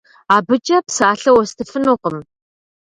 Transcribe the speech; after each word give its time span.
Абыкӏэ 0.35 0.77
псалъэ 0.85 1.31
уэстыфынукъым. 1.35 2.17